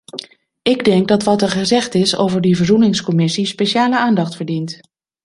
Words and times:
Ik 0.61 0.83
denk 0.83 1.07
dat 1.07 1.23
wat 1.23 1.41
er 1.41 1.49
gezegd 1.49 1.93
is 1.95 2.15
over 2.15 2.41
die 2.41 2.55
verzoeningscommissie 2.57 3.45
speciale 3.45 3.97
aandacht 3.97 4.35
verdient. 4.35 4.79